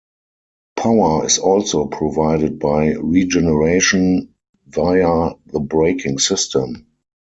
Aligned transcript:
Power 0.77 1.27
is 1.27 1.37
also 1.37 1.85
provided 1.85 2.57
by 2.57 2.93
regeneration 2.93 4.33
via 4.65 5.35
the 5.45 5.59
braking 5.59 6.17
system. 6.17 6.87